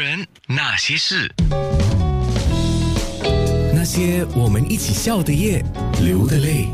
[0.00, 1.30] 人那些事，
[3.74, 5.62] 那些我们一起笑的夜，
[6.02, 6.68] 流的泪。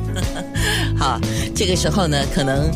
[1.07, 1.21] 好，
[1.55, 2.69] 这个时候呢，可能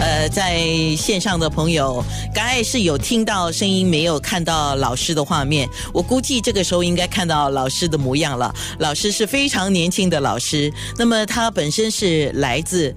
[0.00, 0.56] 呃，在
[0.96, 2.02] 线上的朋友，
[2.34, 5.68] 刚才是有听到声音，没有看到老师的画面。
[5.92, 8.54] 我估计这个时候应该看到老师的模样了。
[8.78, 12.94] 老师是非常年轻的老师，那么他本身是来自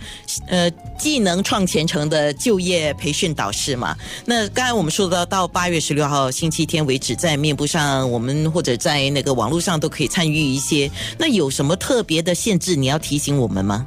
[0.47, 3.93] 呃技能创前程的就业培训导师嘛。
[4.23, 10.89] 那刚才我们说到到八月十六号星期天为止，在面部上我们或者在那个网络上都可以参与一些。
[11.17, 12.73] 那有什么特别的限制？
[12.73, 13.85] 你要提醒我们吗？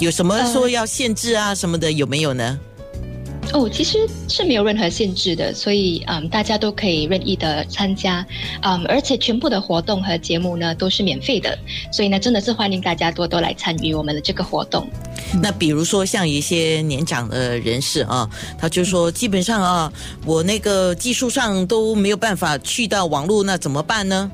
[0.00, 2.58] 有什么说要限制啊什么的有没有呢？
[3.52, 8.24] 哦，其实是没有任何限制的，所以嗯，大家都可以任意的参加，
[8.60, 11.58] 嗯，而且全部的活动和节目呢都是免费的，
[11.90, 14.86] 所以呢，真的是欢迎大家多多来参与我们的这个活动。
[15.42, 18.28] 那比如说像一些年长的人士啊，
[18.58, 19.92] 他就说基本上啊，
[20.26, 24.30] 我那个技术上都没有办法去到网络，那怎么办呢？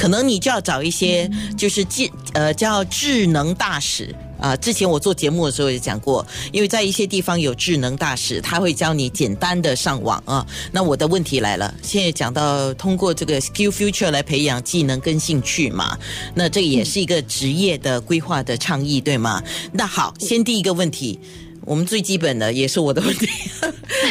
[0.00, 4.14] 可能你就要找一些就是智呃叫智能大使。
[4.40, 10.46] 啊，之前我做节目的时候也讲过，因为在一些地方有智能大使，他会教你简单的上网啊。
[10.72, 15.94] 那我的问题来了，现在讲到通过这个 Skill Future 来培养技能跟兴趣嘛，
[16.34, 19.42] 那这也是一个职业的规划的倡议，对吗？
[19.72, 21.20] 那好，先第一个问题，
[21.66, 23.28] 我们最基本的也是我的问题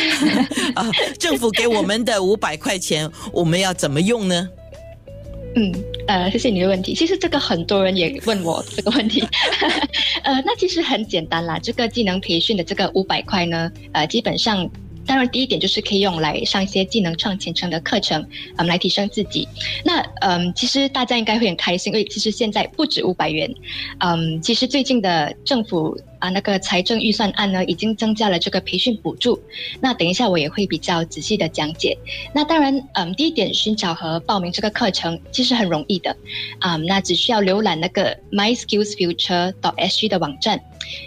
[0.76, 0.88] 啊，
[1.18, 4.48] 政府给我们的五百块钱，我们要怎么用呢？
[5.56, 5.74] 嗯，
[6.08, 6.94] 呃，谢谢你的问题。
[6.94, 9.22] 其实这个很多人也问我这个问题。
[10.24, 14.70] 呃，那其实很简单啦，这个技能培训的这个五百块呢，呃，基本上，
[15.10, 18.24] 当然第一点就是可以用来上一些技能创前程的课程，
[18.58, 19.48] 嗯，来提升自己。
[19.84, 23.52] 那嗯，其实大家应该会很开心，因为其实现在不止五百元。
[24.02, 26.00] 嗯，其实最近的政府。
[26.20, 29.42] 啊，那个财政预算案呢，已经增加了这个培训补助。
[29.80, 31.98] 那等一下我也会比较仔细的讲解。
[32.34, 36.14] 那当然，嗯，第一点寻找和报名这个课程其实很容易的，
[36.60, 40.62] 啊，那只需要浏览那个 myskillsfuture.sg 的网站。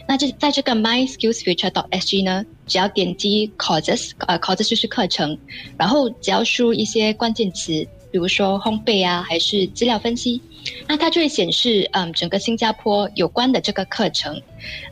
[0.07, 5.37] 那这在这个 myskillsfuture.sg 呢，只要点击 courses，呃，courses 就是课程，
[5.79, 10.41] 然后只要输入一些关键词，比如说烘焙啊，还是资料分析。
[10.87, 14.41] 那它就会显示，嗯，整个新加坡有关的这个课程，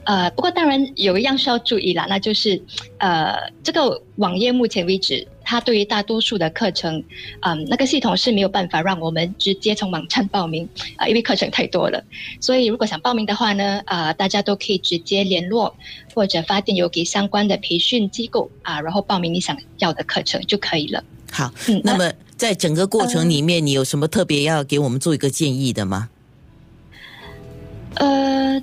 [0.03, 2.61] 呃，不过当然有一样是要注意啦，那就是，
[2.99, 7.01] 呃，这个网页目前为止，它对于大多数的课程，
[7.43, 12.03] 嗯，那个系统是没有办法让我们直接从网站报名啊，因为课程太多了。
[12.41, 15.73] 所以如果想报名的话呢，呃，大家都可以直接联络
[16.13, 21.05] 或者发电邮给相关的培训机构啊，然后报名你想要的课程就可以了。
[21.31, 22.13] 好，嗯，那么。
[22.41, 26.09] 在整个过程里面，你有什么特别要给我们做一个建议的吗？
[27.97, 28.63] 呃，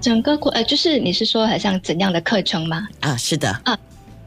[0.00, 2.88] 整个过呃，就是你是说好像怎样的课程吗？
[3.00, 3.78] 啊，是的啊。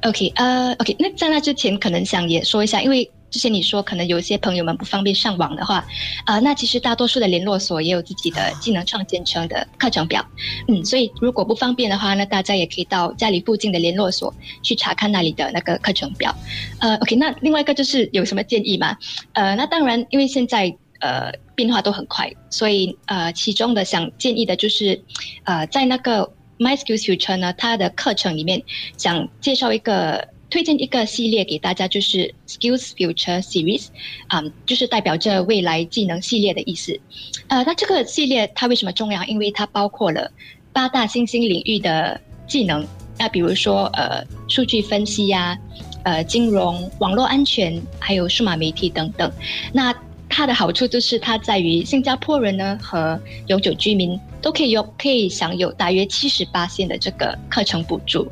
[0.03, 3.09] OK，呃，OK，那在那之前，可能想也说一下，因为。
[3.29, 5.85] 之前你说可能有一些朋友们不方便上网的话，
[6.25, 10.25] 啊，那其实大多数的联络所也有自己的技能创建成的课程表，
[10.67, 16.35] 嗯，所以如果不方便的话，那大家也可以到家里附近的联络所去查看那里的那个课程表。
[16.79, 18.97] 呃，OK，那另外一个就是有什么建议吗？
[19.33, 24.99] 呃，那当然，因为现在呃变化都很快，所以呃其中的想建议的就是，
[25.43, 28.61] 呃，在那个 My Skills Future 呢，它的课程里面
[28.97, 30.27] 想介绍一个。
[30.49, 33.87] 推荐一个系列给大家，就是 Skills Future Series，
[34.27, 36.99] 啊，就是代表着未来技能系列的意思。
[37.47, 39.23] 呃，那这个系列它为什么重要？
[39.25, 40.31] 因为它包括了
[40.73, 42.85] 八大新兴领域的技能，
[43.17, 45.55] 那比如说呃数据分析呀，
[46.03, 49.31] 呃金融、网络安全，还有数码媒体等等。
[49.71, 49.93] 那
[50.27, 58.27] 它的好处就是它在于新加坡人呢和永久居民都可以有可以享有大约七十八线的这个课程补助，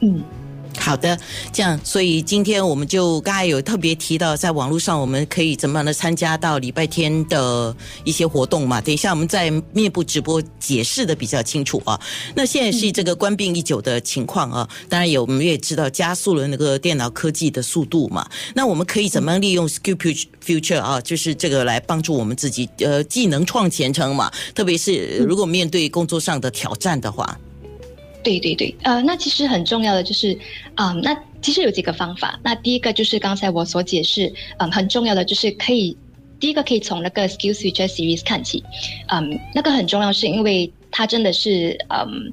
[0.00, 0.22] 嗯。
[0.80, 1.16] 好的，
[1.52, 8.80] 这样，所以今天我们就刚才有特别提到，在网络上我们可以怎么样的参加到礼拜天的一些活动嘛？
[8.80, 12.00] 等一下我们在面部直播解释的比较清楚啊。
[12.34, 18.28] 那现在是这个关闭已久的情况啊，当然有，我们也知道加速了那个电脑科技的速度嘛。
[18.54, 24.32] 那我们可以怎么样利用 Skill Future 啊，就是这个来帮助我们自己呃技能创前程嘛？
[24.54, 27.38] 特别是如果面对工作上的挑战的话。
[28.22, 30.38] 对对对，呃，那其实很重要的就是，
[30.74, 32.38] 啊，那其实有几个方法。
[32.42, 35.96] 那第一个就是刚才我所解释，嗯，很重要的就是可以，
[36.38, 38.62] 第一个可以从那个 Skills Future Series 看起，
[39.08, 42.32] 嗯，那个很重要是因为它真的是，嗯，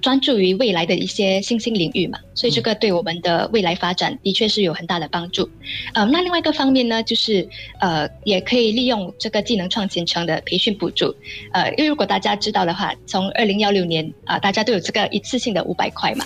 [0.00, 5.48] 专注于未来的一些新兴领域嘛，所以这个对我们的未来发展的确是有很大的帮助。
[5.94, 7.48] 呃，那另外一个方面呢，就是
[7.80, 11.14] 呃，也可以利用这个技能创新城的培训补助。
[11.52, 16.24] 呃，因为如果大家知道的话，从二零幺六年啊，大家都有这个一次性的五百块嘛，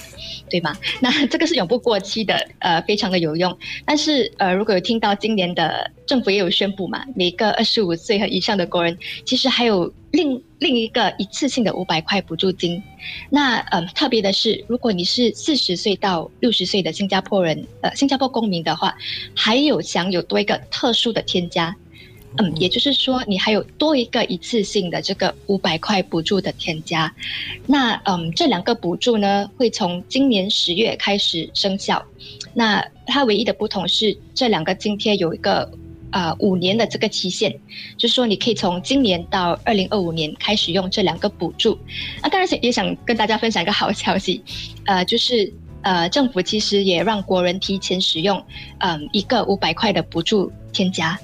[0.48, 0.76] 对吗？
[1.00, 3.56] 那这个是永不过期的，呃，非常的有用。
[3.84, 12.80] 但是呃，如果有听到今年的政府也有宣布嘛，每个二十五岁和以上的国人，其实还有另另一个一次性的五百块补助金。
[13.28, 18.94] 那呃，特别的是，如果你是四十岁到六十岁的新加坡人，呃，新加坡公民的话，
[19.34, 21.74] 还有享有多一个特殊的添加。
[22.38, 27.14] 嗯，也就是说，你还有多一个一次性的这个五百块补助的添加。
[27.66, 32.02] 那嗯，这两个补助呢，会从今年十月开始生效。
[32.54, 35.70] 那它唯一的不同是，这两个津贴有一个
[36.12, 37.50] 啊五年的这个期限，
[37.96, 41.76] 就是说你可以从今年到二零二五年开始用这两个补助。
[42.22, 44.40] 那当然也想跟大家分享一个好消息，
[44.84, 48.40] 呃，就是呃政府其实也让国人提前使用
[48.78, 51.18] 嗯一个五百块的补助添加。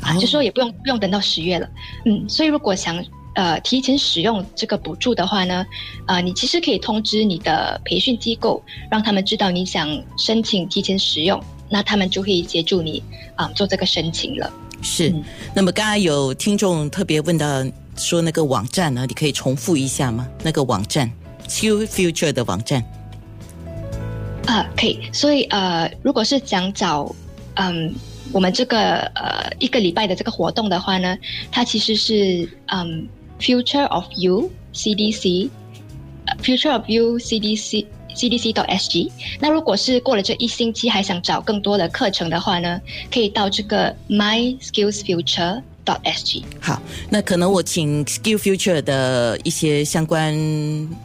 [0.00, 1.68] 啊，就说也不用不用等到十月了，
[2.04, 5.66] 嗯，所以如果想呃提前使用这个补助的话呢，
[6.06, 13.02] 呃，你其实可以通知你的培训机构，让他们知道你想申请提前使用，那他们就会协助你
[13.34, 14.50] 啊做这个申请了。
[14.82, 15.14] 是，
[15.54, 17.64] 那么刚刚有听众特别问到
[17.96, 20.28] 说那个网站呢，你可以重复一下吗？
[20.42, 21.10] 那个网站
[21.48, 22.84] ，Q Future 的网站。
[24.46, 25.00] 啊，可以。
[25.12, 27.14] 所以呃，如果是想找
[27.54, 27.94] 嗯。
[28.30, 31.16] 我们这个呃一个礼拜的这个活动的话呢，
[31.50, 33.08] 它其实是嗯
[33.40, 39.10] ，Future of You CDC，Future of You CDC CDC 到 SG。
[39.40, 45.62] 那如果是过了这一星期还想找更多的课程的话呢，可以到这个 My Skills Future。
[46.04, 46.80] SG 好，
[47.10, 50.34] 那可能我请 Skill Future 的一些相关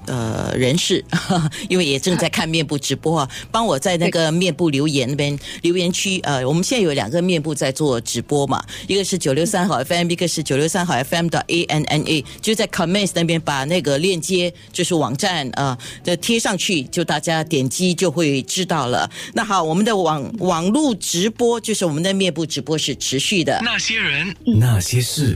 [0.08, 1.04] 呃人士，
[1.70, 19.10] 因为也正在看面部直播啊，帮我在那个面部留言那边留言区呃，我们现在有两个面部在做直播嘛，一个是九六三号 FM，一个是九六三号 FM 的 A N N A，就在 Comments 那边把那个链接就是网站啊的贴上去，就大家点击就会知道了。
[19.34, 23.60] 那好，我们的网网络直播就是我们的面部直播是持续的。
[23.64, 24.73] 那些人，那。
[24.74, 25.36] 那些事。